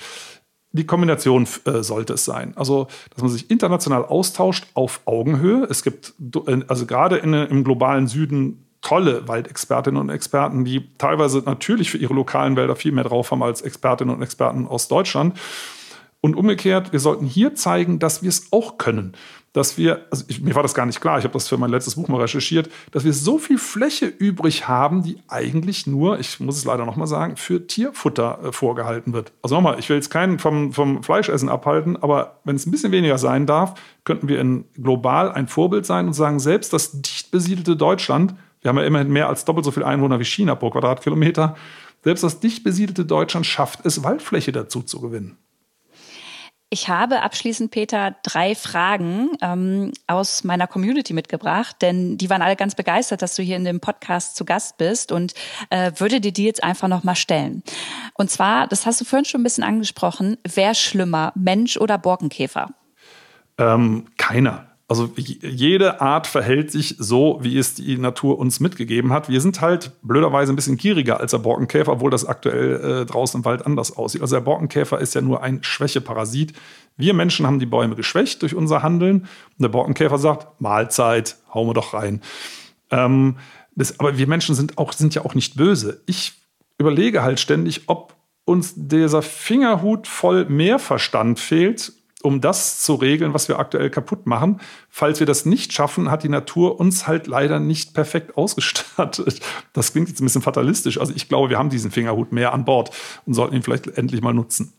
[0.74, 2.52] Die Kombination äh, sollte es sein.
[2.56, 5.66] Also, dass man sich international austauscht auf Augenhöhe.
[5.70, 6.14] Es gibt,
[6.46, 12.12] äh, also gerade im globalen Süden, tolle Waldexpertinnen und Experten, die teilweise natürlich für ihre
[12.12, 15.38] lokalen Wälder viel mehr drauf haben als Expertinnen und Experten aus Deutschland.
[16.20, 19.14] Und umgekehrt, wir sollten hier zeigen, dass wir es auch können
[19.54, 21.70] dass wir, also ich, mir war das gar nicht klar, ich habe das für mein
[21.70, 26.40] letztes Buch mal recherchiert, dass wir so viel Fläche übrig haben, die eigentlich nur, ich
[26.40, 29.32] muss es leider nochmal sagen, für Tierfutter äh, vorgehalten wird.
[29.42, 32.90] Also nochmal, ich will jetzt keinen vom, vom Fleischessen abhalten, aber wenn es ein bisschen
[32.90, 37.30] weniger sein darf, könnten wir in global ein Vorbild sein und sagen, selbst das dicht
[37.30, 40.70] besiedelte Deutschland, wir haben ja immerhin mehr als doppelt so viele Einwohner wie China pro
[40.70, 41.54] Quadratkilometer,
[42.02, 45.38] selbst das dicht besiedelte Deutschland schafft es, Waldfläche dazu zu gewinnen.
[46.74, 52.56] Ich habe abschließend, Peter, drei Fragen ähm, aus meiner Community mitgebracht, denn die waren alle
[52.56, 55.34] ganz begeistert, dass du hier in dem Podcast zu Gast bist und
[55.70, 57.62] äh, würde dir die jetzt einfach nochmal stellen.
[58.14, 62.70] Und zwar, das hast du vorhin schon ein bisschen angesprochen, wer schlimmer, Mensch oder Borkenkäfer?
[63.56, 64.66] Ähm, keiner.
[64.86, 69.30] Also jede Art verhält sich so, wie es die Natur uns mitgegeben hat.
[69.30, 73.40] Wir sind halt blöderweise ein bisschen gieriger als der Borkenkäfer, obwohl das aktuell äh, draußen
[73.40, 74.20] im Wald anders aussieht.
[74.20, 76.52] Also der Borkenkäfer ist ja nur ein Schwächeparasit.
[76.98, 79.20] Wir Menschen haben die Bäume geschwächt durch unser Handeln.
[79.22, 82.20] Und der Borkenkäfer sagt, Mahlzeit, hauen wir doch rein.
[82.90, 83.38] Ähm,
[83.74, 86.02] das, aber wir Menschen sind, auch, sind ja auch nicht böse.
[86.04, 86.34] Ich
[86.76, 91.94] überlege halt ständig, ob uns dieser Fingerhut voll mehr Verstand fehlt
[92.24, 94.60] um das zu regeln, was wir aktuell kaputt machen.
[94.88, 99.40] Falls wir das nicht schaffen, hat die Natur uns halt leider nicht perfekt ausgestattet.
[99.74, 100.98] Das klingt jetzt ein bisschen fatalistisch.
[100.98, 102.90] Also ich glaube, wir haben diesen Fingerhut mehr an Bord
[103.26, 104.72] und sollten ihn vielleicht endlich mal nutzen.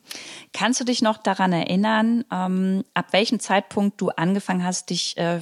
[0.54, 5.42] Kannst du dich noch daran erinnern, ähm, ab welchem Zeitpunkt du angefangen hast, dich äh,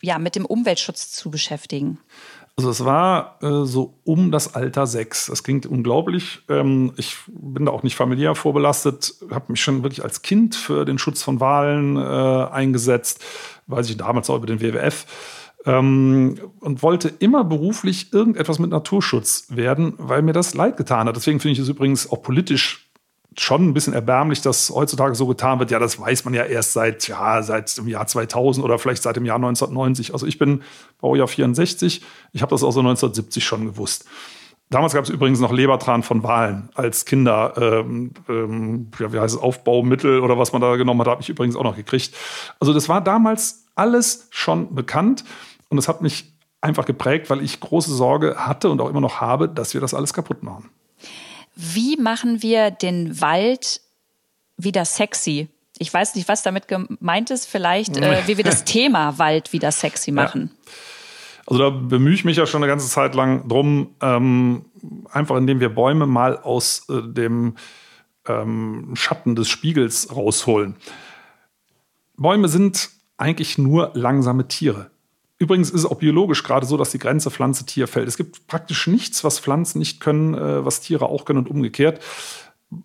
[0.00, 1.98] ja, mit dem Umweltschutz zu beschäftigen?
[2.56, 5.26] Also es war äh, so um das Alter sechs.
[5.26, 6.42] Das klingt unglaublich.
[6.48, 10.84] Ähm, ich bin da auch nicht familiär vorbelastet, habe mich schon wirklich als Kind für
[10.84, 13.24] den Schutz von Wahlen äh, eingesetzt,
[13.66, 15.06] weiß ich damals auch über den WWF.
[15.66, 21.16] Ähm, und wollte immer beruflich irgendetwas mit Naturschutz werden, weil mir das leid getan hat.
[21.16, 22.83] Deswegen finde ich es übrigens auch politisch
[23.36, 26.72] schon ein bisschen erbärmlich, dass heutzutage so getan wird, ja, das weiß man ja erst
[26.72, 30.12] seit, ja, seit dem Jahr 2000 oder vielleicht seit dem Jahr 1990.
[30.12, 30.62] Also ich bin
[31.00, 34.06] Baujahr 64, ich habe das auch so 1970 schon gewusst.
[34.70, 39.36] Damals gab es übrigens noch Lebertran von Wahlen als Kinder, ähm, ähm, ja, wie heißt
[39.36, 42.14] es, Aufbaumittel oder was man da genommen hat, habe ich übrigens auch noch gekriegt.
[42.60, 45.24] Also das war damals alles schon bekannt
[45.68, 49.20] und es hat mich einfach geprägt, weil ich große Sorge hatte und auch immer noch
[49.20, 50.70] habe, dass wir das alles kaputt machen.
[51.54, 53.80] Wie machen wir den Wald
[54.56, 55.48] wieder sexy?
[55.78, 57.46] Ich weiß nicht, was damit gemeint ist.
[57.46, 60.50] Vielleicht, äh, wie wir das Thema Wald wieder sexy machen.
[60.52, 60.72] Ja.
[61.46, 64.64] Also da bemühe ich mich ja schon eine ganze Zeit lang drum, ähm,
[65.10, 67.56] einfach indem wir Bäume mal aus äh, dem
[68.26, 70.76] ähm, Schatten des Spiegels rausholen.
[72.16, 74.90] Bäume sind eigentlich nur langsame Tiere.
[75.38, 78.06] Übrigens ist es auch biologisch gerade so, dass die Grenze Pflanze-Tier fällt.
[78.06, 82.00] Es gibt praktisch nichts, was Pflanzen nicht können, äh, was Tiere auch können und umgekehrt.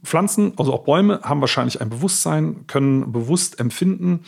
[0.03, 4.21] Pflanzen, also auch Bäume, haben wahrscheinlich ein Bewusstsein, können bewusst empfinden,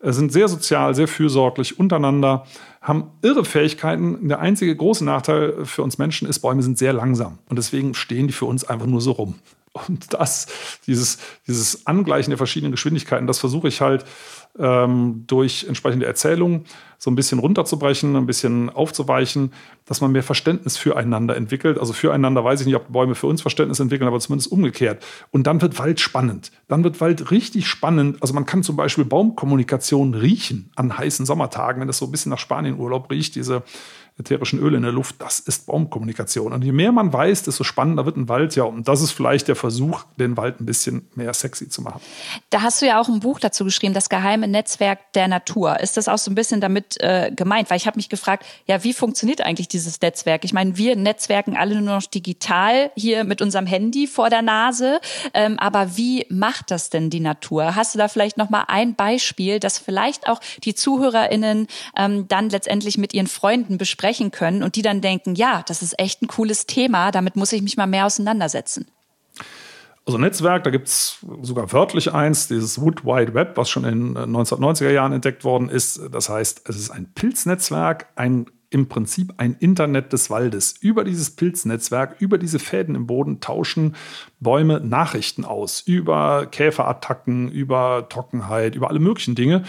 [0.00, 2.46] äh, sind sehr sozial, sehr fürsorglich untereinander,
[2.80, 4.28] haben irre Fähigkeiten.
[4.28, 7.38] Der einzige große Nachteil für uns Menschen ist, Bäume sind sehr langsam.
[7.48, 9.34] Und deswegen stehen die für uns einfach nur so rum.
[9.88, 10.46] Und das,
[10.86, 14.06] dieses, dieses Angleichen der verschiedenen Geschwindigkeiten, das versuche ich halt
[14.58, 16.64] ähm, durch entsprechende Erzählungen
[16.98, 19.52] so ein bisschen runterzubrechen, ein bisschen aufzuweichen,
[19.84, 21.78] dass man mehr Verständnis füreinander entwickelt.
[21.78, 25.04] Also füreinander weiß ich nicht, ob Bäume für uns Verständnis entwickeln, aber zumindest umgekehrt.
[25.30, 26.52] Und dann wird Wald spannend.
[26.68, 28.18] Dann wird Wald richtig spannend.
[28.22, 32.30] Also man kann zum Beispiel Baumkommunikation riechen an heißen Sommertagen, wenn es so ein bisschen
[32.30, 33.62] nach Spanienurlaub riecht, diese
[34.18, 36.52] ätherischen Öle in der Luft, das ist Baumkommunikation.
[36.52, 38.56] Und je mehr man weiß, desto spannender wird ein Wald.
[38.56, 42.00] Ja, und das ist vielleicht der Versuch, den Wald ein bisschen mehr sexy zu machen.
[42.48, 45.80] Da hast du ja auch ein Buch dazu geschrieben, das geheime Netzwerk der Natur.
[45.80, 47.68] Ist das auch so ein bisschen damit äh, gemeint?
[47.68, 50.44] Weil ich habe mich gefragt, ja, wie funktioniert eigentlich dieses Netzwerk?
[50.44, 55.00] Ich meine, wir netzwerken alle nur noch digital hier mit unserem Handy vor der Nase.
[55.34, 57.74] Ähm, aber wie macht das denn die Natur?
[57.76, 62.48] Hast du da vielleicht noch mal ein Beispiel, das vielleicht auch die ZuhörerInnen ähm, dann
[62.48, 64.05] letztendlich mit ihren Freunden besprechen?
[64.06, 67.52] Besprechen können und die dann denken, ja, das ist echt ein cooles Thema, damit muss
[67.52, 68.86] ich mich mal mehr auseinandersetzen?
[70.06, 74.16] Also Netzwerk, da gibt es sogar wörtlich eins, dieses Wood Wide Web, was schon in
[74.16, 76.00] 1990er Jahren entdeckt worden ist.
[76.12, 80.74] Das heißt, es ist ein Pilznetzwerk, ein im Prinzip ein Internet des Waldes.
[80.80, 83.94] Über dieses Pilznetzwerk, über diese Fäden im Boden tauschen
[84.40, 85.80] Bäume Nachrichten aus.
[85.80, 89.64] Über Käferattacken, über Trockenheit, über alle möglichen Dinge.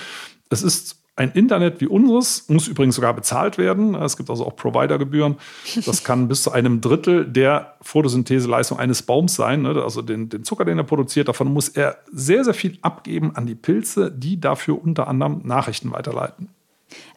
[0.49, 3.95] Es ist ein Internet wie unseres muss übrigens sogar bezahlt werden.
[3.95, 5.37] Es gibt also auch Providergebühren.
[5.85, 9.63] Das kann bis zu einem Drittel der Photosyntheseleistung eines Baums sein.
[9.63, 9.81] Ne?
[9.83, 13.47] Also den, den Zucker, den er produziert, davon muss er sehr, sehr viel abgeben an
[13.47, 16.49] die Pilze, die dafür unter anderem Nachrichten weiterleiten.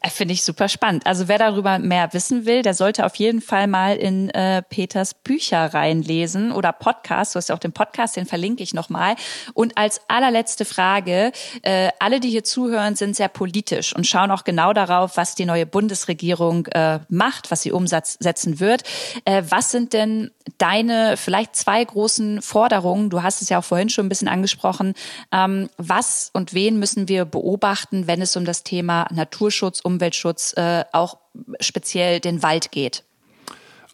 [0.03, 1.07] Äh, finde ich super spannend.
[1.07, 5.13] Also wer darüber mehr wissen will, der sollte auf jeden Fall mal in äh, Peters
[5.15, 7.35] Bücher reinlesen oder Podcast.
[7.35, 9.17] Du hast ja auch den Podcast, den verlinke ich nochmal.
[9.53, 11.33] Und als allerletzte Frage,
[11.63, 15.45] äh, alle, die hier zuhören, sind sehr politisch und schauen auch genau darauf, was die
[15.45, 18.85] neue Bundesregierung äh, macht, was sie umsetzen wird.
[19.27, 23.11] Äh, was sind denn deine vielleicht zwei großen Forderungen?
[23.11, 24.95] Du hast es ja auch vorhin schon ein bisschen angesprochen.
[25.31, 30.85] Ähm, was und wen müssen wir beobachten, wenn es um das Thema Naturschutz, Umweltschutz, äh,
[30.93, 31.19] auch
[31.61, 33.05] speziell den Wald geht?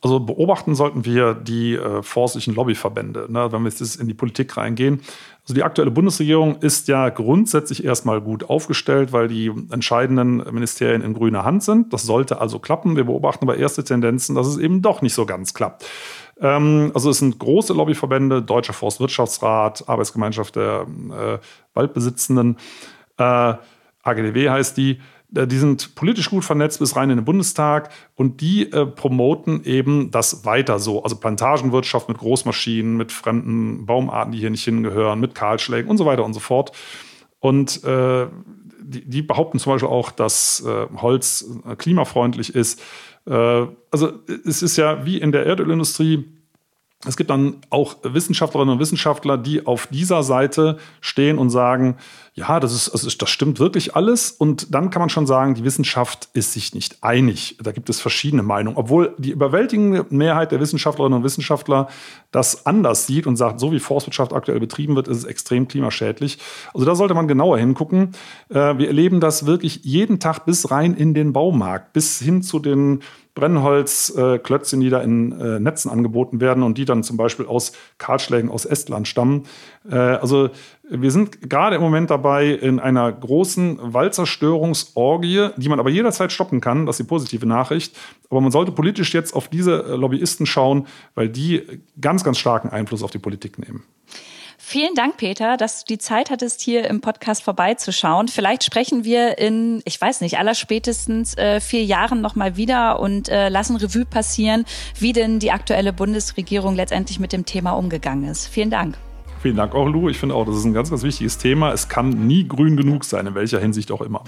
[0.02, 4.56] Also beobachten sollten wir die äh, forstlichen Lobbyverbände, ne, wenn wir jetzt in die Politik
[4.56, 5.00] reingehen.
[5.42, 11.14] Also die aktuelle Bundesregierung ist ja grundsätzlich erstmal gut aufgestellt, weil die entscheidenden Ministerien in
[11.14, 11.92] grüner Hand sind.
[11.92, 12.96] Das sollte also klappen.
[12.96, 15.86] Wir beobachten aber erste Tendenzen, dass es eben doch nicht so ganz klappt.
[16.40, 21.38] Ähm, also es sind große Lobbyverbände, Deutscher Forstwirtschaftsrat, Arbeitsgemeinschaft der äh,
[21.74, 22.58] Waldbesitzenden,
[23.16, 23.54] äh,
[24.06, 25.00] AGDW heißt die.
[25.36, 29.64] Äh, die sind politisch gut vernetzt bis rein in den Bundestag und die äh, promoten
[29.64, 31.02] eben das weiter so.
[31.02, 36.06] Also Plantagenwirtschaft mit Großmaschinen, mit fremden Baumarten, die hier nicht hingehören, mit Kahlschlägen und so
[36.06, 36.72] weiter und so fort.
[37.38, 38.26] Und äh,
[38.80, 42.80] die, die, behaupten zum Beispiel auch, dass äh, Holz äh, klimafreundlich ist.
[43.26, 44.12] Äh, also
[44.44, 46.24] es ist ja wie in der Erdölindustrie,
[47.04, 51.96] es gibt dann auch Wissenschaftlerinnen und Wissenschaftler, die auf dieser Seite stehen und sagen,
[52.38, 54.30] ja, das, ist, also das stimmt wirklich alles.
[54.30, 57.56] Und dann kann man schon sagen, die Wissenschaft ist sich nicht einig.
[57.62, 58.76] Da gibt es verschiedene Meinungen.
[58.76, 61.88] Obwohl die überwältigende Mehrheit der Wissenschaftlerinnen und Wissenschaftler
[62.32, 66.38] das anders sieht und sagt, so wie Forstwirtschaft aktuell betrieben wird, ist es extrem klimaschädlich.
[66.74, 68.10] Also da sollte man genauer hingucken.
[68.50, 72.58] Äh, wir erleben das wirklich jeden Tag bis rein in den Baumarkt, bis hin zu
[72.58, 73.00] den
[73.36, 78.50] Brennholzklötzchen, die da in äh, Netzen angeboten werden und die dann zum Beispiel aus Kahlschlägen
[78.50, 79.44] aus Estland stammen.
[79.90, 80.50] Äh, also
[80.88, 86.60] wir sind gerade im Moment dabei in einer großen Waldzerstörungsorgie, die man aber jederzeit stoppen
[86.60, 86.86] kann.
[86.86, 87.96] Das ist die positive Nachricht.
[88.30, 91.62] Aber man sollte politisch jetzt auf diese Lobbyisten schauen, weil die
[92.00, 93.82] ganz, ganz starken Einfluss auf die Politik nehmen.
[94.68, 98.26] Vielen Dank, Peter, dass du die Zeit hattest, hier im Podcast vorbeizuschauen.
[98.26, 103.28] Vielleicht sprechen wir in, ich weiß nicht, aller spätestens äh, vier Jahren nochmal wieder und
[103.28, 104.64] äh, lassen Revue passieren,
[104.98, 108.48] wie denn die aktuelle Bundesregierung letztendlich mit dem Thema umgegangen ist.
[108.48, 108.96] Vielen Dank.
[109.42, 110.08] Vielen Dank auch, Lou.
[110.08, 111.72] Ich finde auch, das ist ein ganz, ganz wichtiges Thema.
[111.72, 114.24] Es kann nie grün genug sein, in welcher Hinsicht auch immer.